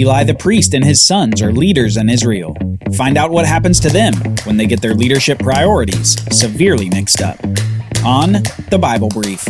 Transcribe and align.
Eli 0.00 0.24
the 0.24 0.32
priest 0.32 0.72
and 0.72 0.82
his 0.82 0.98
sons 0.98 1.42
are 1.42 1.52
leaders 1.52 1.98
in 1.98 2.08
Israel. 2.08 2.56
Find 2.96 3.18
out 3.18 3.30
what 3.30 3.44
happens 3.44 3.78
to 3.80 3.90
them 3.90 4.14
when 4.44 4.56
they 4.56 4.64
get 4.64 4.80
their 4.80 4.94
leadership 4.94 5.38
priorities 5.38 6.16
severely 6.34 6.88
mixed 6.88 7.20
up. 7.20 7.38
On 8.02 8.32
the 8.70 8.78
Bible 8.80 9.10
Brief. 9.10 9.46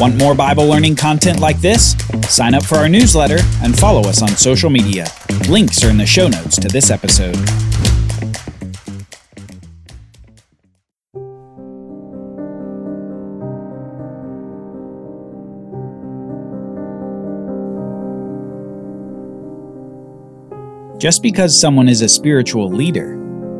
Want 0.00 0.16
more 0.16 0.34
Bible 0.34 0.66
learning 0.66 0.96
content 0.96 1.40
like 1.40 1.60
this? 1.60 1.94
Sign 2.26 2.54
up 2.54 2.64
for 2.64 2.76
our 2.76 2.88
newsletter 2.88 3.38
and 3.62 3.78
follow 3.78 4.08
us 4.08 4.22
on 4.22 4.30
social 4.30 4.70
media. 4.70 5.06
Links 5.50 5.84
are 5.84 5.90
in 5.90 5.98
the 5.98 6.06
show 6.06 6.26
notes 6.26 6.56
to 6.56 6.68
this 6.68 6.90
episode. 6.90 7.36
Just 20.98 21.22
because 21.22 21.58
someone 21.58 21.88
is 21.88 22.02
a 22.02 22.08
spiritual 22.08 22.68
leader 22.68 23.14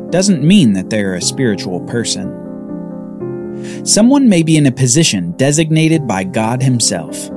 doesn't 0.09 0.43
mean 0.43 0.73
that 0.73 0.89
they're 0.89 1.15
a 1.15 1.21
spiritual 1.21 1.79
person. 1.81 2.35
Someone 3.85 4.27
may 4.27 4.43
be 4.43 4.57
in 4.57 4.65
a 4.65 4.71
position 4.71 5.31
designated 5.37 6.05
by 6.05 6.25
God 6.25 6.61
Himself, 6.61 7.29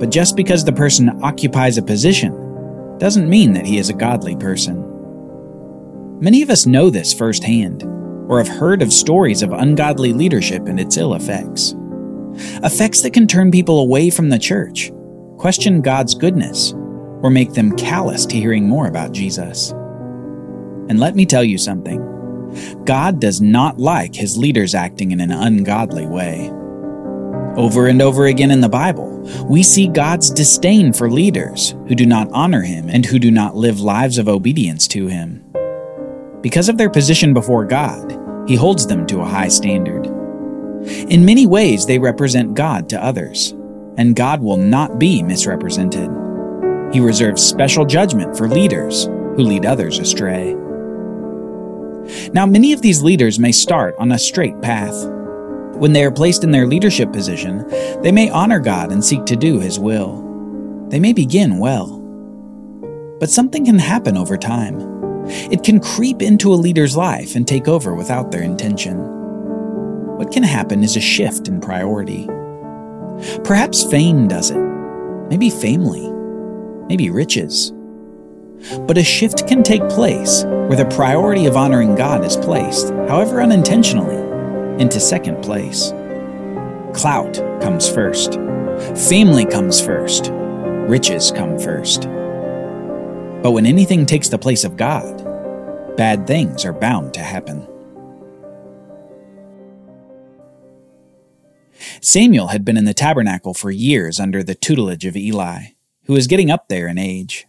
but 0.00 0.10
just 0.10 0.36
because 0.36 0.64
the 0.64 0.72
person 0.72 1.22
occupies 1.22 1.78
a 1.78 1.82
position 1.82 2.98
doesn't 2.98 3.28
mean 3.28 3.52
that 3.52 3.64
he 3.64 3.78
is 3.78 3.90
a 3.90 3.94
godly 3.94 4.34
person. 4.34 4.84
Many 6.20 6.42
of 6.42 6.50
us 6.50 6.66
know 6.66 6.90
this 6.90 7.14
firsthand, 7.14 7.84
or 8.28 8.38
have 8.38 8.48
heard 8.48 8.82
of 8.82 8.92
stories 8.92 9.42
of 9.42 9.52
ungodly 9.52 10.12
leadership 10.12 10.66
and 10.66 10.80
its 10.80 10.96
ill 10.96 11.14
effects. 11.14 11.76
Effects 12.64 13.02
that 13.02 13.12
can 13.12 13.28
turn 13.28 13.52
people 13.52 13.78
away 13.78 14.10
from 14.10 14.30
the 14.30 14.38
church, 14.38 14.90
question 15.36 15.80
God's 15.80 16.14
goodness, 16.14 16.74
or 17.22 17.30
make 17.30 17.52
them 17.52 17.76
callous 17.76 18.26
to 18.26 18.36
hearing 18.36 18.68
more 18.68 18.86
about 18.86 19.12
Jesus. 19.12 19.70
And 20.88 20.98
let 20.98 21.14
me 21.14 21.26
tell 21.26 21.44
you 21.44 21.58
something 21.58 22.04
God 22.84 23.20
does 23.20 23.40
not 23.40 23.78
like 23.78 24.14
his 24.14 24.38
leaders 24.38 24.74
acting 24.74 25.10
in 25.10 25.20
an 25.20 25.32
ungodly 25.32 26.06
way. 26.06 26.50
Over 27.56 27.88
and 27.88 28.00
over 28.00 28.26
again 28.26 28.50
in 28.50 28.60
the 28.60 28.68
Bible, 28.68 29.18
we 29.48 29.62
see 29.62 29.88
God's 29.88 30.30
disdain 30.30 30.92
for 30.92 31.10
leaders 31.10 31.74
who 31.88 31.94
do 31.94 32.06
not 32.06 32.30
honor 32.32 32.62
him 32.62 32.88
and 32.88 33.04
who 33.04 33.18
do 33.18 33.30
not 33.30 33.56
live 33.56 33.80
lives 33.80 34.16
of 34.16 34.28
obedience 34.28 34.86
to 34.88 35.08
him. 35.08 35.44
Because 36.40 36.68
of 36.68 36.78
their 36.78 36.88
position 36.88 37.34
before 37.34 37.64
God, 37.64 38.16
he 38.48 38.54
holds 38.54 38.86
them 38.86 39.06
to 39.08 39.20
a 39.20 39.28
high 39.28 39.48
standard. 39.48 40.06
In 41.10 41.24
many 41.24 41.46
ways, 41.46 41.84
they 41.84 41.98
represent 41.98 42.54
God 42.54 42.88
to 42.90 43.04
others, 43.04 43.50
and 43.98 44.16
God 44.16 44.40
will 44.40 44.56
not 44.56 44.98
be 44.98 45.22
misrepresented. 45.22 46.08
He 46.92 47.00
reserves 47.00 47.42
special 47.42 47.84
judgment 47.84 48.36
for 48.36 48.48
leaders 48.48 49.04
who 49.04 49.42
lead 49.42 49.66
others 49.66 49.98
astray. 49.98 50.54
Now, 52.32 52.46
many 52.46 52.72
of 52.72 52.80
these 52.80 53.02
leaders 53.02 53.38
may 53.38 53.52
start 53.52 53.94
on 53.98 54.10
a 54.10 54.18
straight 54.18 54.60
path. 54.62 55.06
When 55.76 55.92
they 55.92 56.02
are 56.04 56.10
placed 56.10 56.44
in 56.44 56.50
their 56.50 56.66
leadership 56.66 57.12
position, 57.12 57.68
they 58.02 58.10
may 58.10 58.30
honor 58.30 58.58
God 58.58 58.90
and 58.90 59.04
seek 59.04 59.26
to 59.26 59.36
do 59.36 59.60
His 59.60 59.78
will. 59.78 60.24
They 60.88 60.98
may 60.98 61.12
begin 61.12 61.58
well. 61.58 61.98
But 63.20 63.28
something 63.28 63.66
can 63.66 63.78
happen 63.78 64.16
over 64.16 64.38
time. 64.38 64.80
It 65.52 65.62
can 65.62 65.80
creep 65.80 66.22
into 66.22 66.54
a 66.54 66.56
leader's 66.56 66.96
life 66.96 67.36
and 67.36 67.46
take 67.46 67.68
over 67.68 67.94
without 67.94 68.30
their 68.30 68.42
intention. 68.42 68.96
What 70.16 70.32
can 70.32 70.42
happen 70.42 70.82
is 70.82 70.96
a 70.96 71.00
shift 71.00 71.48
in 71.48 71.60
priority. 71.60 72.26
Perhaps 73.44 73.84
fame 73.90 74.26
does 74.26 74.50
it, 74.50 74.58
maybe 75.28 75.50
family 75.50 76.17
maybe 76.88 77.10
riches. 77.10 77.72
But 78.86 78.98
a 78.98 79.04
shift 79.04 79.46
can 79.46 79.62
take 79.62 79.88
place 79.88 80.44
where 80.44 80.76
the 80.76 80.94
priority 80.96 81.46
of 81.46 81.56
honoring 81.56 81.94
God 81.94 82.24
is 82.24 82.36
placed, 82.36 82.88
however 82.90 83.40
unintentionally, 83.40 84.16
into 84.82 84.98
second 84.98 85.42
place. 85.42 85.92
Clout 86.92 87.34
comes 87.62 87.88
first, 87.88 88.34
family 89.08 89.44
comes 89.44 89.80
first, 89.80 90.30
riches 90.32 91.30
come 91.30 91.58
first. 91.58 92.02
But 93.42 93.52
when 93.52 93.66
anything 93.66 94.04
takes 94.04 94.28
the 94.28 94.38
place 94.38 94.64
of 94.64 94.76
God, 94.76 95.24
bad 95.96 96.26
things 96.26 96.64
are 96.64 96.72
bound 96.72 97.14
to 97.14 97.20
happen. 97.20 97.66
Samuel 102.00 102.48
had 102.48 102.64
been 102.64 102.76
in 102.76 102.84
the 102.84 102.94
tabernacle 102.94 103.54
for 103.54 103.70
years 103.70 104.18
under 104.18 104.42
the 104.42 104.54
tutelage 104.54 105.04
of 105.04 105.16
Eli 105.16 105.66
who 106.08 106.14
was 106.14 106.26
getting 106.26 106.50
up 106.50 106.68
there 106.68 106.88
in 106.88 106.98
age. 106.98 107.46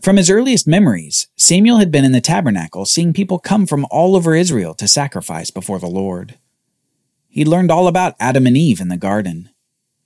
From 0.00 0.16
his 0.16 0.30
earliest 0.30 0.66
memories, 0.66 1.26
Samuel 1.36 1.78
had 1.78 1.90
been 1.90 2.04
in 2.04 2.12
the 2.12 2.20
tabernacle 2.20 2.86
seeing 2.86 3.12
people 3.12 3.38
come 3.38 3.66
from 3.66 3.86
all 3.90 4.16
over 4.16 4.34
Israel 4.34 4.72
to 4.74 4.88
sacrifice 4.88 5.50
before 5.50 5.78
the 5.78 5.88
Lord. 5.88 6.38
He 7.28 7.44
learned 7.44 7.70
all 7.70 7.88
about 7.88 8.14
Adam 8.18 8.46
and 8.46 8.56
Eve 8.56 8.80
in 8.80 8.88
the 8.88 8.96
garden, 8.96 9.50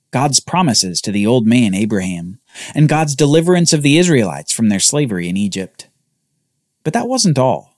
God's 0.09 0.41
promises 0.41 0.99
to 1.01 1.11
the 1.11 1.25
old 1.25 1.47
man 1.47 1.73
Abraham, 1.73 2.39
and 2.75 2.89
God's 2.89 3.15
deliverance 3.15 3.71
of 3.71 3.83
the 3.83 3.97
Israelites 3.97 4.51
from 4.51 4.67
their 4.67 4.79
slavery 4.79 5.29
in 5.29 5.37
Egypt. 5.37 5.87
But 6.83 6.93
that 6.93 7.07
wasn't 7.07 7.39
all. 7.39 7.77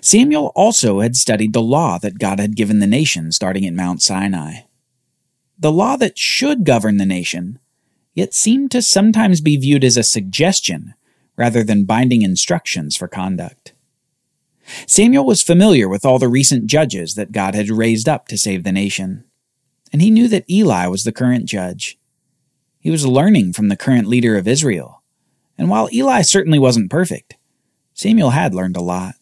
Samuel 0.00 0.52
also 0.54 1.00
had 1.00 1.16
studied 1.16 1.52
the 1.52 1.62
law 1.62 1.98
that 1.98 2.18
God 2.18 2.38
had 2.38 2.56
given 2.56 2.78
the 2.78 2.86
nation 2.86 3.32
starting 3.32 3.66
at 3.66 3.74
Mount 3.74 4.02
Sinai. 4.02 4.60
The 5.58 5.72
law 5.72 5.96
that 5.96 6.16
should 6.16 6.64
govern 6.64 6.96
the 6.96 7.04
nation 7.04 7.58
yet 8.14 8.34
seemed 8.34 8.70
to 8.70 8.82
sometimes 8.82 9.40
be 9.40 9.56
viewed 9.56 9.84
as 9.84 9.96
a 9.96 10.02
suggestion 10.02 10.94
rather 11.36 11.62
than 11.62 11.84
binding 11.84 12.22
instructions 12.22 12.96
for 12.96 13.08
conduct. 13.08 13.72
Samuel 14.86 15.24
was 15.24 15.42
familiar 15.42 15.88
with 15.88 16.04
all 16.04 16.18
the 16.18 16.28
recent 16.28 16.66
judges 16.66 17.14
that 17.14 17.32
God 17.32 17.54
had 17.54 17.70
raised 17.70 18.08
up 18.08 18.28
to 18.28 18.38
save 18.38 18.62
the 18.62 18.72
nation, 18.72 19.24
and 19.92 20.02
he 20.02 20.10
knew 20.10 20.28
that 20.28 20.48
Eli 20.48 20.86
was 20.86 21.04
the 21.04 21.12
current 21.12 21.46
judge. 21.46 21.98
He 22.78 22.90
was 22.90 23.06
learning 23.06 23.52
from 23.52 23.68
the 23.68 23.76
current 23.76 24.06
leader 24.06 24.36
of 24.36 24.46
Israel, 24.46 25.02
and 25.58 25.68
while 25.68 25.88
Eli 25.92 26.22
certainly 26.22 26.58
wasn't 26.58 26.90
perfect, 26.90 27.36
Samuel 27.94 28.30
had 28.30 28.54
learned 28.54 28.76
a 28.76 28.82
lot. 28.82 29.14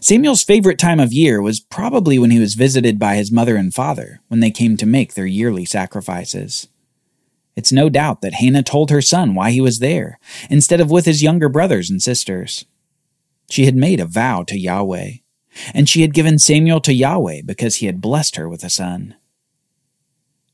Samuel's 0.00 0.42
favorite 0.42 0.78
time 0.78 1.00
of 1.00 1.12
year 1.12 1.40
was 1.40 1.60
probably 1.60 2.18
when 2.18 2.30
he 2.30 2.38
was 2.38 2.54
visited 2.54 2.98
by 2.98 3.16
his 3.16 3.32
mother 3.32 3.56
and 3.56 3.74
father 3.74 4.20
when 4.28 4.40
they 4.40 4.50
came 4.50 4.76
to 4.76 4.86
make 4.86 5.14
their 5.14 5.26
yearly 5.26 5.64
sacrifices. 5.64 6.68
It's 7.56 7.72
no 7.72 7.88
doubt 7.88 8.22
that 8.22 8.34
Hannah 8.34 8.62
told 8.62 8.90
her 8.90 9.02
son 9.02 9.34
why 9.34 9.50
he 9.50 9.60
was 9.60 9.78
there, 9.78 10.18
instead 10.48 10.80
of 10.80 10.90
with 10.90 11.04
his 11.04 11.22
younger 11.22 11.48
brothers 11.48 11.90
and 11.90 12.02
sisters. 12.02 12.64
She 13.50 13.64
had 13.64 13.74
made 13.74 14.00
a 14.00 14.06
vow 14.06 14.44
to 14.44 14.58
Yahweh, 14.58 15.14
and 15.74 15.88
she 15.88 16.02
had 16.02 16.14
given 16.14 16.38
Samuel 16.38 16.80
to 16.82 16.94
Yahweh 16.94 17.42
because 17.44 17.76
he 17.76 17.86
had 17.86 18.00
blessed 18.00 18.36
her 18.36 18.48
with 18.48 18.62
a 18.62 18.70
son. 18.70 19.16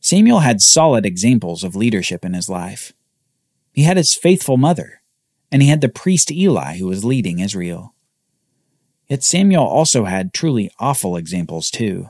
Samuel 0.00 0.40
had 0.40 0.62
solid 0.62 1.04
examples 1.04 1.64
of 1.64 1.76
leadership 1.76 2.24
in 2.24 2.32
his 2.32 2.48
life. 2.48 2.92
He 3.72 3.82
had 3.82 3.96
his 3.96 4.14
faithful 4.14 4.56
mother, 4.56 5.02
and 5.52 5.62
he 5.62 5.68
had 5.68 5.80
the 5.80 5.88
priest 5.88 6.30
Eli 6.30 6.78
who 6.78 6.86
was 6.86 7.04
leading 7.04 7.40
Israel. 7.40 7.94
Yet 9.08 9.22
Samuel 9.22 9.64
also 9.64 10.04
had 10.04 10.32
truly 10.32 10.70
awful 10.78 11.16
examples 11.16 11.70
too, 11.70 12.08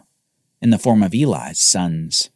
in 0.62 0.70
the 0.70 0.78
form 0.78 1.02
of 1.02 1.14
Eli's 1.14 1.58
sons. 1.58 2.30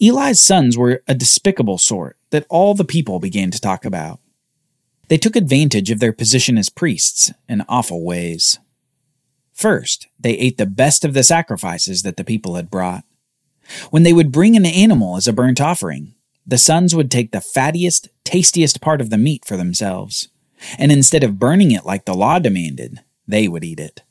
Eli's 0.00 0.40
sons 0.40 0.76
were 0.76 1.02
a 1.06 1.14
despicable 1.14 1.78
sort 1.78 2.16
that 2.30 2.46
all 2.48 2.74
the 2.74 2.84
people 2.84 3.20
began 3.20 3.50
to 3.50 3.60
talk 3.60 3.84
about. 3.84 4.20
They 5.08 5.18
took 5.18 5.36
advantage 5.36 5.90
of 5.90 6.00
their 6.00 6.12
position 6.12 6.58
as 6.58 6.68
priests 6.68 7.32
in 7.48 7.64
awful 7.68 8.04
ways. 8.04 8.58
First, 9.52 10.08
they 10.18 10.32
ate 10.32 10.58
the 10.58 10.66
best 10.66 11.04
of 11.04 11.14
the 11.14 11.22
sacrifices 11.22 12.02
that 12.02 12.16
the 12.16 12.24
people 12.24 12.56
had 12.56 12.70
brought. 12.70 13.04
When 13.90 14.02
they 14.02 14.12
would 14.12 14.32
bring 14.32 14.56
an 14.56 14.66
animal 14.66 15.16
as 15.16 15.26
a 15.26 15.32
burnt 15.32 15.60
offering, 15.60 16.14
the 16.46 16.58
sons 16.58 16.94
would 16.94 17.10
take 17.10 17.32
the 17.32 17.38
fattiest, 17.38 18.08
tastiest 18.24 18.80
part 18.80 19.00
of 19.00 19.10
the 19.10 19.18
meat 19.18 19.44
for 19.44 19.56
themselves, 19.56 20.28
and 20.78 20.92
instead 20.92 21.24
of 21.24 21.38
burning 21.38 21.70
it 21.70 21.86
like 21.86 22.04
the 22.04 22.14
law 22.14 22.38
demanded, 22.38 23.00
they 23.26 23.48
would 23.48 23.64
eat 23.64 23.80
it. 23.80 24.02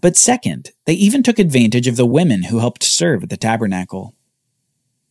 But 0.00 0.16
second, 0.16 0.72
they 0.86 0.94
even 0.94 1.22
took 1.22 1.38
advantage 1.38 1.86
of 1.86 1.96
the 1.96 2.06
women 2.06 2.44
who 2.44 2.58
helped 2.58 2.82
serve 2.82 3.22
at 3.22 3.30
the 3.30 3.36
tabernacle. 3.36 4.14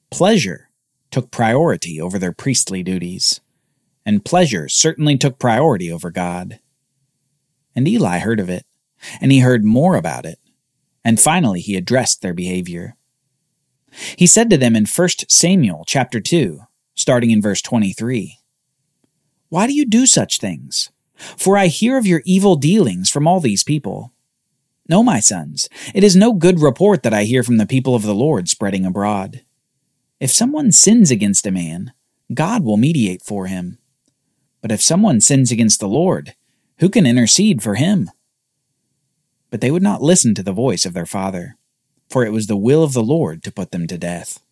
Pleasure 0.10 0.70
took 1.12 1.32
priority 1.32 2.00
over 2.00 2.18
their 2.18 2.32
priestly 2.32 2.84
duties, 2.84 3.42
and 4.06 4.26
pleasure 4.26 4.70
certainly 4.70 5.18
took 5.18 5.38
priority 5.38 5.92
over 5.92 6.10
God. 6.12 6.60
And 7.76 7.88
Eli 7.88 8.20
heard 8.20 8.40
of 8.40 8.50
it, 8.50 8.66
and 9.20 9.32
he 9.32 9.40
heard 9.40 9.64
more 9.64 9.96
about 9.96 10.26
it, 10.26 10.40
and 11.04 11.20
finally 11.20 11.60
he 11.60 11.76
addressed 11.76 12.22
their 12.22 12.34
behavior. 12.34 12.96
He 14.18 14.28
said 14.28 14.50
to 14.50 14.58
them 14.58 14.76
in 14.76 14.86
1 14.86 15.10
Samuel 15.28 15.84
chapter 15.86 16.20
2, 16.20 16.62
starting 16.96 17.32
in 17.32 17.42
verse 17.42 17.62
23, 17.62 18.40
Why 19.50 19.68
do 19.68 19.74
you 19.74 19.86
do 19.86 20.06
such 20.06 20.40
things? 20.40 20.92
For 21.16 21.58
I 21.58 21.68
hear 21.68 21.98
of 21.98 22.06
your 22.06 22.22
evil 22.26 22.56
dealings 22.56 23.10
from 23.10 23.28
all 23.28 23.40
these 23.40 23.64
people. 23.64 24.14
No, 24.88 25.04
my 25.04 25.20
sons, 25.20 25.68
it 25.94 26.04
is 26.04 26.16
no 26.16 26.32
good 26.34 26.62
report 26.62 27.04
that 27.04 27.14
I 27.14 27.24
hear 27.24 27.44
from 27.44 27.58
the 27.58 27.66
people 27.66 27.96
of 27.96 28.04
the 28.04 28.16
Lord 28.16 28.48
spreading 28.48 28.86
abroad. 28.86 29.42
If 30.20 30.32
someone 30.32 30.72
sins 30.72 31.12
against 31.12 31.46
a 31.46 31.52
man, 31.52 31.94
God 32.34 32.64
will 32.64 32.78
mediate 32.78 33.22
for 33.22 33.48
him. 33.48 33.78
But 34.62 34.72
if 34.72 34.82
someone 34.82 35.22
sins 35.22 35.52
against 35.52 35.80
the 35.80 35.88
Lord, 35.88 36.36
who 36.80 36.90
can 36.90 37.06
intercede 37.06 37.62
for 37.62 37.76
him? 37.76 38.10
But 39.50 39.62
they 39.62 39.72
would 39.72 39.84
not 39.84 40.02
listen 40.02 40.34
to 40.36 40.44
the 40.44 40.52
voice 40.52 40.86
of 40.86 40.94
their 40.94 41.06
father, 41.06 41.56
for 42.10 42.26
it 42.26 42.32
was 42.32 42.48
the 42.48 42.58
will 42.58 42.84
of 42.84 42.94
the 42.94 43.04
Lord 43.04 43.44
to 43.44 43.52
put 43.52 43.72
them 43.72 43.88
to 43.88 43.98
death. 43.98 44.44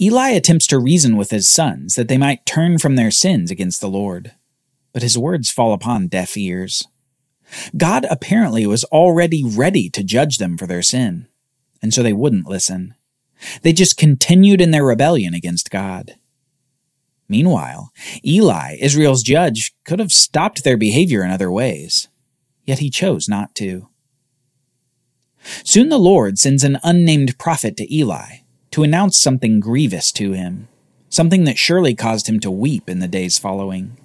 Eli 0.00 0.30
attempts 0.30 0.66
to 0.68 0.78
reason 0.78 1.16
with 1.16 1.30
his 1.30 1.48
sons 1.48 1.94
that 1.94 2.08
they 2.08 2.18
might 2.18 2.46
turn 2.46 2.78
from 2.78 2.96
their 2.96 3.10
sins 3.10 3.50
against 3.50 3.80
the 3.80 3.88
Lord, 3.88 4.32
but 4.92 5.02
his 5.02 5.18
words 5.18 5.50
fall 5.50 5.72
upon 5.72 6.08
deaf 6.08 6.36
ears. 6.36 6.86
God 7.76 8.06
apparently 8.10 8.66
was 8.66 8.84
already 8.84 9.44
ready 9.44 9.88
to 9.90 10.04
judge 10.04 10.38
them 10.38 10.56
for 10.56 10.66
their 10.66 10.82
sin, 10.82 11.26
and 11.82 11.92
so 11.92 12.02
they 12.02 12.12
wouldn't 12.12 12.48
listen. 12.48 12.94
They 13.62 13.72
just 13.72 13.96
continued 13.96 14.60
in 14.60 14.70
their 14.70 14.84
rebellion 14.84 15.34
against 15.34 15.70
God. 15.70 16.16
Meanwhile, 17.28 17.92
Eli, 18.24 18.76
Israel's 18.80 19.22
judge, 19.22 19.72
could 19.84 19.98
have 19.98 20.12
stopped 20.12 20.64
their 20.64 20.76
behavior 20.76 21.22
in 21.22 21.30
other 21.30 21.50
ways, 21.50 22.08
yet 22.64 22.80
he 22.80 22.90
chose 22.90 23.28
not 23.28 23.54
to. 23.56 23.88
Soon 25.64 25.88
the 25.88 25.98
Lord 25.98 26.38
sends 26.38 26.64
an 26.64 26.78
unnamed 26.82 27.38
prophet 27.38 27.76
to 27.78 27.94
Eli 27.94 28.40
to 28.72 28.82
announce 28.82 29.18
something 29.18 29.60
grievous 29.60 30.12
to 30.12 30.32
him, 30.32 30.68
something 31.08 31.44
that 31.44 31.56
surely 31.58 31.94
caused 31.94 32.28
him 32.28 32.40
to 32.40 32.50
weep 32.50 32.88
in 32.88 32.98
the 32.98 33.08
days 33.08 33.38
following. 33.38 33.96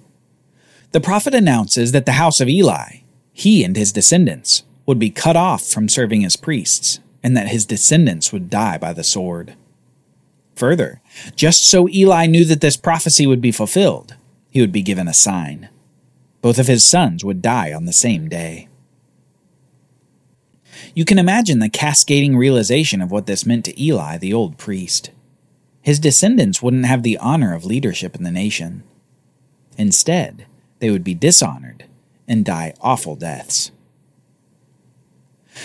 The 0.92 1.00
prophet 1.00 1.34
announces 1.34 1.92
that 1.92 2.06
the 2.06 2.12
house 2.12 2.40
of 2.40 2.48
Eli, 2.48 3.00
he 3.32 3.64
and 3.64 3.76
his 3.76 3.92
descendants, 3.92 4.62
would 4.86 4.98
be 4.98 5.10
cut 5.10 5.36
off 5.36 5.66
from 5.66 5.88
serving 5.88 6.24
as 6.24 6.36
priests, 6.36 7.00
and 7.26 7.36
that 7.36 7.48
his 7.48 7.66
descendants 7.66 8.32
would 8.32 8.48
die 8.48 8.78
by 8.78 8.92
the 8.92 9.02
sword. 9.02 9.56
Further, 10.54 11.00
just 11.34 11.64
so 11.64 11.88
Eli 11.88 12.26
knew 12.26 12.44
that 12.44 12.60
this 12.60 12.76
prophecy 12.76 13.26
would 13.26 13.40
be 13.40 13.50
fulfilled, 13.50 14.14
he 14.48 14.60
would 14.60 14.70
be 14.70 14.80
given 14.80 15.08
a 15.08 15.12
sign. 15.12 15.68
Both 16.40 16.56
of 16.60 16.68
his 16.68 16.84
sons 16.84 17.24
would 17.24 17.42
die 17.42 17.72
on 17.72 17.84
the 17.84 17.92
same 17.92 18.28
day. 18.28 18.68
You 20.94 21.04
can 21.04 21.18
imagine 21.18 21.58
the 21.58 21.68
cascading 21.68 22.36
realization 22.36 23.02
of 23.02 23.10
what 23.10 23.26
this 23.26 23.44
meant 23.44 23.64
to 23.64 23.82
Eli, 23.82 24.18
the 24.18 24.32
old 24.32 24.56
priest. 24.56 25.10
His 25.82 25.98
descendants 25.98 26.62
wouldn't 26.62 26.86
have 26.86 27.02
the 27.02 27.18
honor 27.18 27.56
of 27.56 27.64
leadership 27.64 28.14
in 28.14 28.22
the 28.22 28.30
nation. 28.30 28.84
Instead, 29.76 30.46
they 30.78 30.92
would 30.92 31.02
be 31.02 31.14
dishonored 31.14 31.86
and 32.28 32.44
die 32.44 32.72
awful 32.80 33.16
deaths. 33.16 33.72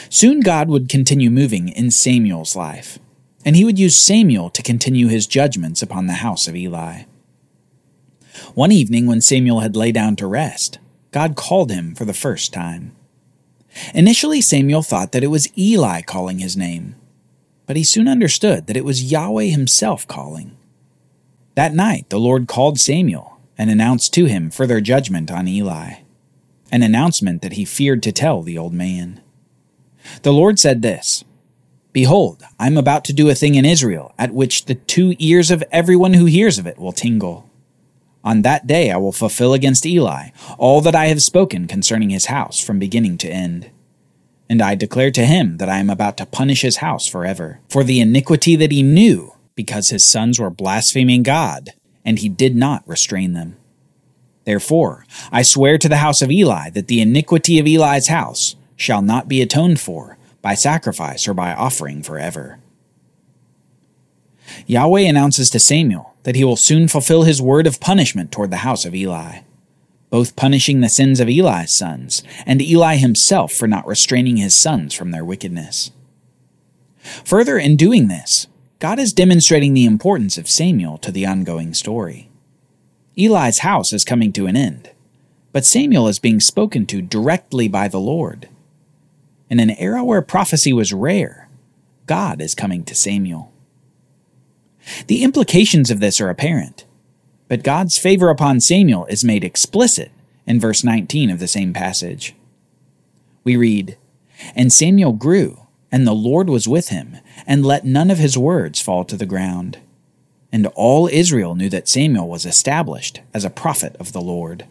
Soon 0.09 0.39
God 0.39 0.69
would 0.69 0.89
continue 0.89 1.29
moving 1.29 1.69
in 1.69 1.91
Samuel's 1.91 2.55
life, 2.55 2.99
and 3.43 3.55
he 3.55 3.65
would 3.65 3.79
use 3.79 3.95
Samuel 3.95 4.49
to 4.51 4.63
continue 4.63 5.07
his 5.07 5.27
judgments 5.27 5.81
upon 5.81 6.07
the 6.07 6.13
house 6.13 6.47
of 6.47 6.55
Eli. 6.55 7.03
One 8.53 8.71
evening, 8.71 9.07
when 9.07 9.21
Samuel 9.21 9.59
had 9.59 9.75
lay 9.75 9.91
down 9.91 10.15
to 10.17 10.27
rest, 10.27 10.79
God 11.11 11.35
called 11.35 11.71
him 11.71 11.95
for 11.95 12.05
the 12.05 12.13
first 12.13 12.53
time. 12.53 12.93
Initially, 13.93 14.41
Samuel 14.41 14.81
thought 14.81 15.11
that 15.11 15.23
it 15.23 15.27
was 15.27 15.49
Eli 15.57 16.01
calling 16.01 16.39
his 16.39 16.57
name, 16.57 16.95
but 17.65 17.75
he 17.75 17.83
soon 17.83 18.07
understood 18.07 18.67
that 18.67 18.77
it 18.77 18.85
was 18.85 19.11
Yahweh 19.11 19.45
himself 19.45 20.07
calling. 20.07 20.57
That 21.55 21.73
night, 21.73 22.09
the 22.09 22.19
Lord 22.19 22.47
called 22.47 22.79
Samuel 22.79 23.39
and 23.57 23.69
announced 23.69 24.13
to 24.13 24.25
him 24.25 24.49
further 24.49 24.81
judgment 24.81 25.29
on 25.31 25.47
Eli, 25.47 25.95
an 26.71 26.83
announcement 26.83 27.41
that 27.41 27.53
he 27.53 27.65
feared 27.65 28.01
to 28.03 28.11
tell 28.11 28.41
the 28.41 28.57
old 28.57 28.73
man. 28.73 29.21
The 30.23 30.33
Lord 30.33 30.59
said 30.59 30.81
this 30.81 31.23
Behold, 31.93 32.43
I 32.57 32.67
am 32.67 32.77
about 32.77 33.03
to 33.05 33.13
do 33.13 33.29
a 33.29 33.35
thing 33.35 33.55
in 33.55 33.65
Israel 33.65 34.13
at 34.17 34.33
which 34.33 34.65
the 34.65 34.75
two 34.75 35.15
ears 35.19 35.51
of 35.51 35.63
everyone 35.71 36.13
who 36.13 36.25
hears 36.25 36.57
of 36.57 36.65
it 36.67 36.77
will 36.77 36.93
tingle. 36.93 37.49
On 38.23 38.43
that 38.43 38.67
day 38.67 38.91
I 38.91 38.97
will 38.97 39.11
fulfill 39.11 39.53
against 39.53 39.85
Eli 39.85 40.29
all 40.57 40.79
that 40.81 40.95
I 40.95 41.07
have 41.07 41.21
spoken 41.21 41.67
concerning 41.67 42.09
his 42.09 42.27
house 42.27 42.59
from 42.59 42.79
beginning 42.79 43.17
to 43.19 43.29
end. 43.29 43.71
And 44.49 44.61
I 44.61 44.75
declare 44.75 45.11
to 45.11 45.25
him 45.25 45.57
that 45.57 45.69
I 45.69 45.79
am 45.79 45.89
about 45.89 46.17
to 46.17 46.25
punish 46.25 46.61
his 46.61 46.77
house 46.77 47.07
forever, 47.07 47.61
for 47.69 47.83
the 47.83 48.01
iniquity 48.01 48.57
that 48.57 48.71
he 48.71 48.83
knew, 48.83 49.33
because 49.55 49.89
his 49.89 50.05
sons 50.05 50.39
were 50.39 50.49
blaspheming 50.49 51.23
God, 51.23 51.69
and 52.03 52.19
he 52.19 52.27
did 52.27 52.55
not 52.55 52.85
restrain 52.85 53.31
them. 53.31 53.55
Therefore, 54.43 55.05
I 55.31 55.43
swear 55.43 55.77
to 55.77 55.87
the 55.87 55.97
house 55.97 56.21
of 56.21 56.31
Eli 56.31 56.69
that 56.71 56.87
the 56.87 56.99
iniquity 56.99 57.59
of 57.59 57.65
Eli's 57.67 58.07
house 58.07 58.55
shall 58.81 59.01
not 59.01 59.27
be 59.27 59.41
atoned 59.41 59.79
for 59.79 60.17
by 60.41 60.55
sacrifice 60.55 61.27
or 61.27 61.33
by 61.33 61.53
offering 61.53 62.01
forever. 62.01 62.59
Yahweh 64.65 65.01
announces 65.01 65.49
to 65.51 65.59
Samuel 65.59 66.15
that 66.23 66.35
he 66.35 66.43
will 66.43 66.55
soon 66.55 66.87
fulfill 66.87 67.23
his 67.23 67.41
word 67.41 67.67
of 67.67 67.79
punishment 67.79 68.31
toward 68.31 68.49
the 68.49 68.57
house 68.57 68.83
of 68.83 68.95
Eli, 68.95 69.39
both 70.09 70.35
punishing 70.35 70.81
the 70.81 70.89
sins 70.89 71.19
of 71.19 71.29
Eli's 71.29 71.71
sons 71.71 72.23
and 72.45 72.61
Eli 72.61 72.95
himself 72.95 73.53
for 73.53 73.67
not 73.67 73.87
restraining 73.87 74.37
his 74.37 74.55
sons 74.55 74.93
from 74.93 75.11
their 75.11 75.23
wickedness. 75.23 75.91
Further, 77.23 77.57
in 77.57 77.77
doing 77.77 78.07
this, 78.07 78.47
God 78.79 78.99
is 78.99 79.13
demonstrating 79.13 79.73
the 79.73 79.85
importance 79.85 80.37
of 80.37 80.49
Samuel 80.49 80.97
to 80.99 81.11
the 81.11 81.25
ongoing 81.25 81.73
story. 81.73 82.29
Eli's 83.17 83.59
house 83.59 83.93
is 83.93 84.03
coming 84.03 84.33
to 84.33 84.47
an 84.47 84.55
end, 84.55 84.89
but 85.51 85.65
Samuel 85.65 86.07
is 86.07 86.19
being 86.19 86.39
spoken 86.39 86.85
to 86.87 87.01
directly 87.01 87.67
by 87.67 87.87
the 87.87 87.99
Lord. 87.99 88.47
In 89.51 89.59
an 89.59 89.71
era 89.71 90.01
where 90.01 90.21
prophecy 90.21 90.71
was 90.71 90.93
rare, 90.93 91.49
God 92.05 92.41
is 92.41 92.55
coming 92.55 92.85
to 92.85 92.95
Samuel. 92.95 93.51
The 95.07 95.23
implications 95.23 95.91
of 95.91 95.99
this 95.99 96.21
are 96.21 96.29
apparent, 96.29 96.85
but 97.49 97.61
God's 97.61 97.97
favor 97.97 98.29
upon 98.29 98.61
Samuel 98.61 99.05
is 99.07 99.25
made 99.25 99.43
explicit 99.43 100.09
in 100.47 100.57
verse 100.57 100.85
19 100.85 101.29
of 101.29 101.39
the 101.39 101.49
same 101.49 101.73
passage. 101.73 102.33
We 103.43 103.57
read, 103.57 103.97
And 104.55 104.71
Samuel 104.71 105.11
grew, 105.11 105.67
and 105.91 106.07
the 106.07 106.13
Lord 106.13 106.49
was 106.49 106.69
with 106.69 106.87
him, 106.87 107.17
and 107.45 107.65
let 107.65 107.83
none 107.83 108.09
of 108.09 108.19
his 108.19 108.37
words 108.37 108.79
fall 108.79 109.03
to 109.03 109.17
the 109.17 109.25
ground. 109.25 109.79
And 110.53 110.65
all 110.75 111.09
Israel 111.11 111.55
knew 111.55 111.69
that 111.71 111.89
Samuel 111.89 112.29
was 112.29 112.45
established 112.45 113.19
as 113.33 113.43
a 113.43 113.49
prophet 113.49 113.97
of 113.99 114.13
the 114.13 114.21
Lord. 114.21 114.65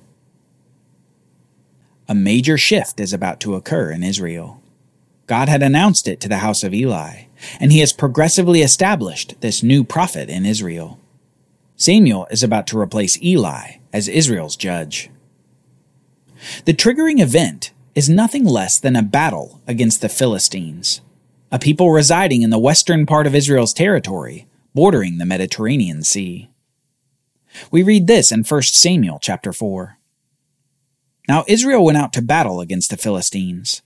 A 2.08 2.14
major 2.14 2.56
shift 2.56 2.98
is 2.98 3.12
about 3.12 3.40
to 3.40 3.56
occur 3.56 3.90
in 3.90 4.02
Israel. 4.02 4.59
God 5.30 5.48
had 5.48 5.62
announced 5.62 6.08
it 6.08 6.18
to 6.22 6.28
the 6.28 6.38
house 6.38 6.64
of 6.64 6.74
Eli, 6.74 7.26
and 7.60 7.70
he 7.70 7.78
has 7.78 7.92
progressively 7.92 8.62
established 8.62 9.40
this 9.40 9.62
new 9.62 9.84
prophet 9.84 10.28
in 10.28 10.44
Israel. 10.44 10.98
Samuel 11.76 12.26
is 12.32 12.42
about 12.42 12.66
to 12.66 12.78
replace 12.80 13.22
Eli 13.22 13.74
as 13.92 14.08
Israel's 14.08 14.56
judge. 14.56 15.08
The 16.64 16.74
triggering 16.74 17.20
event 17.20 17.72
is 17.94 18.10
nothing 18.10 18.44
less 18.44 18.80
than 18.80 18.96
a 18.96 19.04
battle 19.04 19.60
against 19.68 20.00
the 20.00 20.08
Philistines, 20.08 21.00
a 21.52 21.60
people 21.60 21.92
residing 21.92 22.42
in 22.42 22.50
the 22.50 22.58
western 22.58 23.06
part 23.06 23.28
of 23.28 23.34
Israel's 23.36 23.72
territory, 23.72 24.48
bordering 24.74 25.18
the 25.18 25.26
Mediterranean 25.26 26.02
Sea. 26.02 26.50
We 27.70 27.84
read 27.84 28.08
this 28.08 28.32
in 28.32 28.42
1 28.42 28.62
Samuel 28.62 29.20
chapter 29.22 29.52
4. 29.52 29.96
Now 31.28 31.44
Israel 31.46 31.84
went 31.84 31.98
out 31.98 32.12
to 32.14 32.20
battle 32.20 32.60
against 32.60 32.90
the 32.90 32.96
Philistines. 32.96 33.82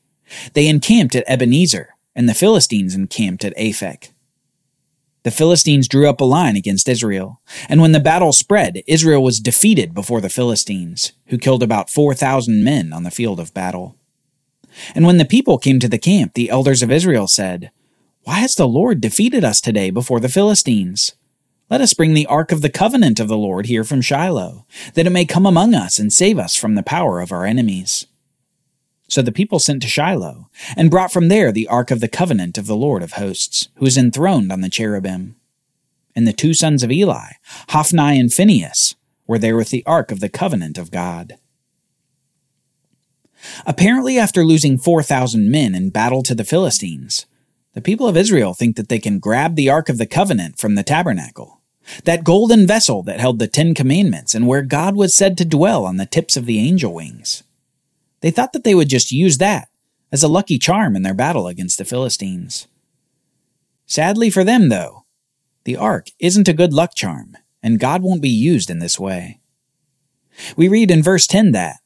They 0.54 0.68
encamped 0.68 1.14
at 1.14 1.24
Ebenezer, 1.28 1.94
and 2.14 2.28
the 2.28 2.34
Philistines 2.34 2.94
encamped 2.94 3.44
at 3.44 3.56
Aphek. 3.56 4.10
The 5.24 5.30
Philistines 5.30 5.88
drew 5.88 6.08
up 6.08 6.20
a 6.20 6.24
line 6.24 6.54
against 6.54 6.88
Israel, 6.88 7.40
and 7.68 7.80
when 7.80 7.92
the 7.92 8.00
battle 8.00 8.32
spread, 8.32 8.82
Israel 8.86 9.22
was 9.22 9.40
defeated 9.40 9.94
before 9.94 10.20
the 10.20 10.28
Philistines, 10.28 11.12
who 11.26 11.38
killed 11.38 11.62
about 11.62 11.88
4,000 11.88 12.62
men 12.62 12.92
on 12.92 13.04
the 13.04 13.10
field 13.10 13.40
of 13.40 13.54
battle. 13.54 13.96
And 14.94 15.06
when 15.06 15.16
the 15.16 15.24
people 15.24 15.56
came 15.56 15.80
to 15.80 15.88
the 15.88 15.98
camp, 15.98 16.34
the 16.34 16.50
elders 16.50 16.82
of 16.82 16.90
Israel 16.90 17.26
said, 17.26 17.70
Why 18.24 18.40
has 18.40 18.54
the 18.54 18.68
Lord 18.68 19.00
defeated 19.00 19.44
us 19.44 19.62
today 19.62 19.88
before 19.88 20.20
the 20.20 20.28
Philistines? 20.28 21.14
Let 21.70 21.80
us 21.80 21.94
bring 21.94 22.12
the 22.12 22.26
ark 22.26 22.52
of 22.52 22.60
the 22.60 22.68
covenant 22.68 23.18
of 23.18 23.28
the 23.28 23.38
Lord 23.38 23.64
here 23.64 23.84
from 23.84 24.02
Shiloh, 24.02 24.66
that 24.92 25.06
it 25.06 25.10
may 25.10 25.24
come 25.24 25.46
among 25.46 25.74
us 25.74 25.98
and 25.98 26.12
save 26.12 26.38
us 26.38 26.54
from 26.54 26.74
the 26.74 26.82
power 26.82 27.22
of 27.22 27.32
our 27.32 27.46
enemies. 27.46 28.06
So 29.08 29.22
the 29.22 29.32
people 29.32 29.58
sent 29.58 29.82
to 29.82 29.88
Shiloh, 29.88 30.48
and 30.76 30.90
brought 30.90 31.12
from 31.12 31.28
there 31.28 31.52
the 31.52 31.68
ark 31.68 31.90
of 31.90 32.00
the 32.00 32.08
covenant 32.08 32.56
of 32.56 32.66
the 32.66 32.76
Lord 32.76 33.02
of 33.02 33.12
hosts, 33.12 33.68
who 33.76 33.86
is 33.86 33.98
enthroned 33.98 34.50
on 34.50 34.60
the 34.60 34.70
cherubim. 34.70 35.36
And 36.16 36.26
the 36.26 36.32
two 36.32 36.54
sons 36.54 36.82
of 36.82 36.90
Eli, 36.90 37.32
Hophni 37.70 38.18
and 38.18 38.32
Phinehas, 38.32 38.94
were 39.26 39.38
there 39.38 39.56
with 39.56 39.70
the 39.70 39.84
ark 39.86 40.10
of 40.10 40.20
the 40.20 40.28
covenant 40.28 40.78
of 40.78 40.90
God. 40.90 41.38
Apparently, 43.66 44.18
after 44.18 44.44
losing 44.44 44.78
4,000 44.78 45.50
men 45.50 45.74
in 45.74 45.90
battle 45.90 46.22
to 46.22 46.34
the 46.34 46.44
Philistines, 46.44 47.26
the 47.74 47.80
people 47.80 48.06
of 48.06 48.16
Israel 48.16 48.54
think 48.54 48.76
that 48.76 48.88
they 48.88 48.98
can 48.98 49.18
grab 49.18 49.56
the 49.56 49.68
Ark 49.68 49.88
of 49.88 49.98
the 49.98 50.06
Covenant 50.06 50.58
from 50.58 50.76
the 50.76 50.82
tabernacle, 50.82 51.60
that 52.04 52.24
golden 52.24 52.66
vessel 52.66 53.02
that 53.02 53.20
held 53.20 53.38
the 53.38 53.48
Ten 53.48 53.74
Commandments 53.74 54.34
and 54.34 54.46
where 54.46 54.62
God 54.62 54.96
was 54.96 55.14
said 55.14 55.36
to 55.38 55.44
dwell 55.44 55.84
on 55.84 55.96
the 55.96 56.06
tips 56.06 56.36
of 56.36 56.46
the 56.46 56.58
angel 56.58 56.94
wings. 56.94 57.42
They 58.24 58.30
thought 58.30 58.54
that 58.54 58.64
they 58.64 58.74
would 58.74 58.88
just 58.88 59.12
use 59.12 59.36
that 59.36 59.68
as 60.10 60.22
a 60.22 60.28
lucky 60.28 60.58
charm 60.58 60.96
in 60.96 61.02
their 61.02 61.12
battle 61.12 61.46
against 61.46 61.76
the 61.76 61.84
Philistines. 61.84 62.66
Sadly 63.84 64.30
for 64.30 64.42
them, 64.42 64.70
though, 64.70 65.04
the 65.64 65.76
ark 65.76 66.06
isn't 66.18 66.48
a 66.48 66.54
good 66.54 66.72
luck 66.72 66.94
charm, 66.94 67.36
and 67.62 67.78
God 67.78 68.02
won't 68.02 68.22
be 68.22 68.30
used 68.30 68.70
in 68.70 68.78
this 68.78 68.98
way. 68.98 69.40
We 70.56 70.68
read 70.68 70.90
in 70.90 71.02
verse 71.02 71.26
10 71.26 71.52
that 71.52 71.80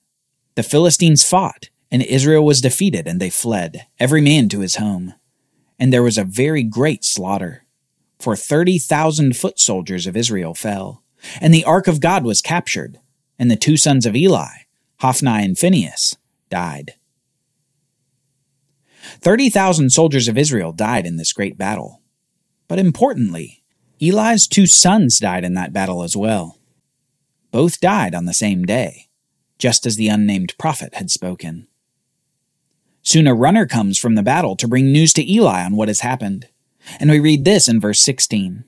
the 0.55 0.63
Philistines 0.63 1.29
fought, 1.29 1.71
and 1.91 2.03
Israel 2.03 2.45
was 2.45 2.61
defeated, 2.61 3.09
and 3.09 3.19
they 3.19 3.31
fled, 3.31 3.89
every 3.99 4.21
man 4.21 4.49
to 4.51 4.61
his 4.61 4.77
home. 4.77 5.15
And 5.77 5.93
there 5.93 6.05
was 6.05 6.19
a 6.19 6.23
very 6.23 6.63
great 6.63 7.05
slaughter, 7.05 7.65
for 8.21 8.37
30,000 8.37 9.37
foot 9.37 9.59
soldiers 9.59 10.07
of 10.07 10.17
Israel 10.17 10.55
fell. 10.55 11.03
And 11.41 11.53
the 11.53 11.65
ark 11.65 11.89
of 11.89 11.99
God 11.99 12.23
was 12.23 12.41
captured, 12.41 13.01
and 13.41 13.51
the 13.51 13.57
two 13.57 13.77
sons 13.77 14.07
of 14.07 14.15
Eli, 14.15 14.47
Hophni 14.99 15.45
and 15.45 15.59
Phinehas, 15.59 16.17
died. 16.49 16.95
30,000 19.21 19.91
soldiers 19.91 20.29
of 20.29 20.37
Israel 20.37 20.73
died 20.73 21.07
in 21.07 21.17
this 21.17 21.33
great 21.33 21.57
battle. 21.57 22.03
But 22.67 22.79
importantly, 22.79 23.63
Eli's 24.01 24.47
two 24.47 24.67
sons 24.67 25.19
died 25.19 25.45
in 25.45 25.55
that 25.55 25.73
battle 25.73 26.03
as 26.03 26.17
well. 26.17 26.59
Both 27.51 27.81
died 27.81 28.15
on 28.15 28.27
the 28.27 28.35
same 28.35 28.65
day, 28.65 29.09
just 29.59 29.87
as 29.87 29.97
the 29.97 30.09
unnamed 30.09 30.57
prophet 30.59 30.95
had 30.95 31.11
spoken. 31.11 31.67
Soon 33.03 33.27
a 33.27 33.35
runner 33.35 33.67
comes 33.67 33.99
from 33.99 34.15
the 34.15 34.23
battle 34.23 34.55
to 34.57 34.69
bring 34.69 34.93
news 34.93 35.13
to 35.15 35.33
Eli 35.33 35.65
on 35.65 35.77
what 35.77 35.89
has 35.89 36.01
happened. 36.01 36.49
And 37.01 37.11
we 37.11 37.19
read 37.19 37.45
this 37.45 37.69
in 37.69 37.81
verse 37.81 38.01
16. 38.01 38.65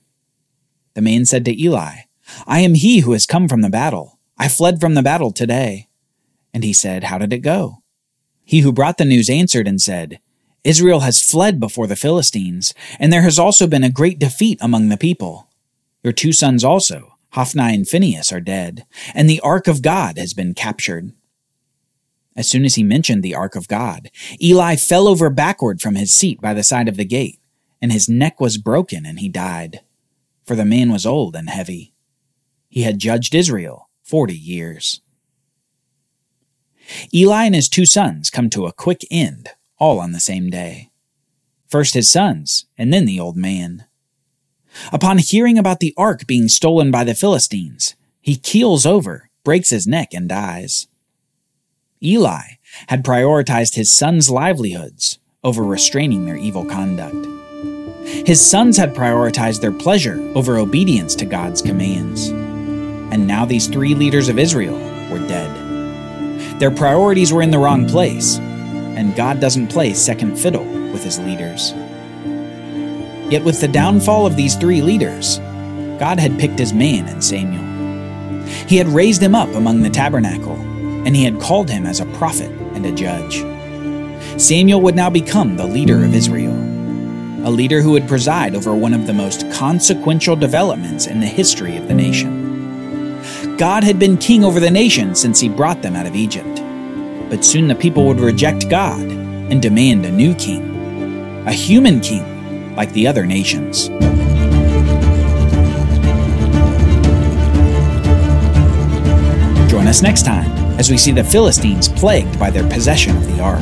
The 0.93 1.01
man 1.01 1.25
said 1.25 1.45
to 1.45 1.61
Eli, 1.61 2.01
I 2.47 2.59
am 2.61 2.73
he 2.73 2.99
who 2.99 3.11
has 3.13 3.25
come 3.25 3.47
from 3.47 3.61
the 3.61 3.69
battle. 3.69 4.19
I 4.37 4.47
fled 4.47 4.79
from 4.79 4.95
the 4.95 5.03
battle 5.03 5.31
today. 5.31 5.87
And 6.53 6.63
he 6.63 6.73
said, 6.73 7.05
How 7.05 7.17
did 7.17 7.33
it 7.33 7.39
go? 7.39 7.83
He 8.43 8.59
who 8.59 8.73
brought 8.73 8.97
the 8.97 9.05
news 9.05 9.29
answered 9.29 9.67
and 9.67 9.79
said, 9.79 10.19
Israel 10.63 10.99
has 10.99 11.21
fled 11.21 11.59
before 11.59 11.87
the 11.87 11.95
Philistines, 11.95 12.73
and 12.99 13.11
there 13.11 13.23
has 13.23 13.39
also 13.39 13.65
been 13.65 13.83
a 13.83 13.89
great 13.89 14.19
defeat 14.19 14.59
among 14.61 14.89
the 14.89 14.97
people. 14.97 15.47
Your 16.03 16.13
two 16.13 16.33
sons 16.33 16.63
also, 16.63 17.17
Hophni 17.31 17.73
and 17.73 17.87
Phinehas, 17.87 18.31
are 18.31 18.39
dead, 18.39 18.85
and 19.15 19.29
the 19.29 19.39
ark 19.39 19.67
of 19.67 19.81
God 19.81 20.17
has 20.17 20.33
been 20.33 20.53
captured. 20.53 21.13
As 22.35 22.47
soon 22.47 22.63
as 22.63 22.75
he 22.75 22.83
mentioned 22.83 23.23
the 23.23 23.35
ark 23.35 23.55
of 23.55 23.67
God, 23.67 24.09
Eli 24.41 24.75
fell 24.75 25.07
over 25.07 25.29
backward 25.29 25.81
from 25.81 25.95
his 25.95 26.13
seat 26.13 26.39
by 26.39 26.53
the 26.53 26.63
side 26.63 26.87
of 26.87 26.97
the 26.97 27.05
gate, 27.05 27.39
and 27.81 27.91
his 27.91 28.07
neck 28.07 28.39
was 28.39 28.57
broken, 28.57 29.05
and 29.05 29.19
he 29.19 29.29
died. 29.29 29.81
For 30.45 30.55
the 30.55 30.65
man 30.65 30.91
was 30.91 31.05
old 31.05 31.35
and 31.35 31.49
heavy. 31.49 31.93
He 32.69 32.83
had 32.83 32.99
judged 32.99 33.33
Israel 33.33 33.89
forty 34.03 34.37
years. 34.37 35.01
Eli 37.13 37.45
and 37.45 37.55
his 37.55 37.69
two 37.69 37.85
sons 37.85 38.29
come 38.29 38.49
to 38.49 38.65
a 38.65 38.73
quick 38.73 39.05
end, 39.11 39.49
all 39.77 39.99
on 39.99 40.11
the 40.11 40.19
same 40.19 40.49
day. 40.49 40.89
First 41.67 41.93
his 41.93 42.11
sons, 42.11 42.65
and 42.77 42.93
then 42.93 43.05
the 43.05 43.19
old 43.19 43.37
man. 43.37 43.85
Upon 44.91 45.17
hearing 45.17 45.57
about 45.57 45.79
the 45.79 45.93
ark 45.97 46.27
being 46.27 46.47
stolen 46.47 46.91
by 46.91 47.03
the 47.03 47.15
Philistines, 47.15 47.95
he 48.21 48.35
keels 48.35 48.85
over, 48.85 49.29
breaks 49.43 49.69
his 49.69 49.87
neck, 49.87 50.13
and 50.13 50.29
dies. 50.29 50.87
Eli 52.03 52.41
had 52.87 53.03
prioritized 53.03 53.75
his 53.75 53.91
sons' 53.93 54.29
livelihoods 54.29 55.19
over 55.43 55.63
restraining 55.63 56.25
their 56.25 56.37
evil 56.37 56.65
conduct. 56.65 57.27
His 58.05 58.43
sons 58.43 58.77
had 58.77 58.95
prioritized 58.95 59.61
their 59.61 59.71
pleasure 59.71 60.19
over 60.35 60.57
obedience 60.57 61.15
to 61.15 61.25
God's 61.25 61.61
commands. 61.61 62.29
And 62.29 63.27
now 63.27 63.45
these 63.45 63.67
three 63.67 63.93
leaders 63.93 64.29
of 64.29 64.39
Israel 64.39 64.77
were 65.11 65.25
dead. 65.27 65.60
Their 66.61 66.69
priorities 66.69 67.33
were 67.33 67.41
in 67.41 67.49
the 67.49 67.57
wrong 67.57 67.87
place, 67.87 68.37
and 68.37 69.15
God 69.15 69.39
doesn't 69.39 69.69
play 69.69 69.95
second 69.95 70.37
fiddle 70.37 70.63
with 70.91 71.03
his 71.03 71.17
leaders. 71.17 71.71
Yet, 73.31 73.43
with 73.43 73.59
the 73.59 73.67
downfall 73.67 74.27
of 74.27 74.35
these 74.35 74.53
three 74.53 74.83
leaders, 74.83 75.39
God 75.97 76.19
had 76.19 76.37
picked 76.37 76.59
his 76.59 76.71
man 76.71 77.07
in 77.07 77.19
Samuel. 77.19 78.45
He 78.67 78.77
had 78.77 78.89
raised 78.89 79.23
him 79.23 79.33
up 79.33 79.49
among 79.55 79.81
the 79.81 79.89
tabernacle 79.89 80.53
and 81.03 81.15
he 81.15 81.23
had 81.23 81.41
called 81.41 81.67
him 81.67 81.87
as 81.87 81.99
a 81.99 82.05
prophet 82.17 82.51
and 82.75 82.85
a 82.85 82.91
judge. 82.91 83.37
Samuel 84.39 84.81
would 84.81 84.95
now 84.95 85.09
become 85.09 85.57
the 85.57 85.65
leader 85.65 86.05
of 86.05 86.13
Israel, 86.13 86.53
a 87.43 87.49
leader 87.49 87.81
who 87.81 87.93
would 87.93 88.07
preside 88.07 88.53
over 88.53 88.75
one 88.75 88.93
of 88.93 89.07
the 89.07 89.13
most 89.13 89.49
consequential 89.51 90.35
developments 90.35 91.07
in 91.07 91.21
the 91.21 91.25
history 91.25 91.75
of 91.75 91.87
the 91.87 91.95
nation. 91.95 92.40
God 93.61 93.83
had 93.83 93.99
been 93.99 94.17
king 94.17 94.43
over 94.43 94.59
the 94.59 94.71
nation 94.71 95.13
since 95.13 95.39
he 95.39 95.47
brought 95.47 95.83
them 95.83 95.95
out 95.95 96.07
of 96.07 96.15
Egypt, 96.15 96.55
but 97.29 97.45
soon 97.45 97.67
the 97.67 97.75
people 97.75 98.07
would 98.07 98.19
reject 98.19 98.67
God 98.69 98.99
and 99.01 99.61
demand 99.61 100.03
a 100.03 100.11
new 100.11 100.33
king, 100.33 101.45
a 101.45 101.51
human 101.51 101.99
king 101.99 102.75
like 102.75 102.91
the 102.93 103.05
other 103.05 103.23
nations. 103.23 103.89
Join 109.69 109.85
us 109.85 110.01
next 110.01 110.25
time 110.25 110.49
as 110.79 110.89
we 110.89 110.97
see 110.97 111.11
the 111.11 111.23
Philistines 111.23 111.87
plagued 111.87 112.39
by 112.39 112.49
their 112.49 112.67
possession 112.67 113.15
of 113.15 113.27
the 113.27 113.43
ark, 113.43 113.61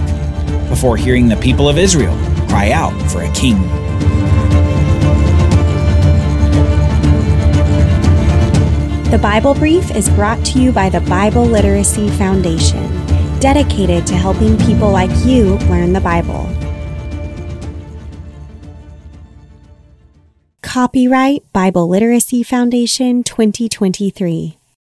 before 0.69 0.95
hearing 0.95 1.27
the 1.27 1.35
people 1.35 1.67
of 1.67 1.77
Israel 1.77 2.15
cry 2.47 2.71
out 2.71 2.93
for 3.11 3.23
a 3.23 3.31
king. 3.33 3.57
The 9.09 9.17
Bible 9.17 9.55
Brief 9.55 9.89
is 9.95 10.07
brought 10.07 10.45
to 10.45 10.61
you 10.61 10.71
by 10.71 10.87
the 10.87 11.01
Bible 11.01 11.43
Literacy 11.43 12.11
Foundation, 12.11 12.83
dedicated 13.39 14.05
to 14.05 14.13
helping 14.13 14.55
people 14.55 14.91
like 14.91 15.09
you 15.25 15.55
learn 15.67 15.93
the 15.93 15.99
Bible. 15.99 16.47
Copyright 20.61 21.41
Bible 21.53 21.89
Literacy 21.89 22.43
Foundation 22.43 23.23
2023. 23.23 24.58